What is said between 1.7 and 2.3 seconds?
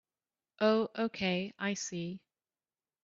see.